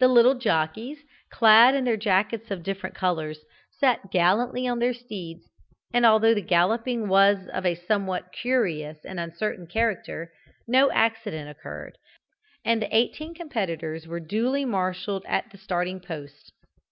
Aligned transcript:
The 0.00 0.08
little 0.08 0.34
jockeys, 0.34 1.04
clad 1.30 1.76
in 1.76 1.84
their 1.84 1.96
jackets 1.96 2.50
of 2.50 2.64
different 2.64 2.96
colours, 2.96 3.44
sat 3.78 4.10
gallantly 4.10 4.66
on 4.66 4.80
their 4.80 4.92
steeds, 4.92 5.48
and 5.92 6.04
although 6.04 6.34
the 6.34 6.40
galloping 6.42 7.06
was 7.06 7.46
of 7.46 7.64
a 7.64 7.76
somewhat 7.76 8.32
curious 8.32 9.04
and 9.04 9.20
uncertain 9.20 9.68
character, 9.68 10.32
no 10.66 10.90
accident 10.90 11.48
occurred, 11.50 11.98
and 12.64 12.82
the 12.82 12.92
eighteen 12.92 13.32
competitors 13.32 14.08
were 14.08 14.18
duly 14.18 14.64
marshalled 14.64 15.24
at 15.28 15.52
the 15.52 15.58
starting 15.58 16.00
post. 16.00 16.52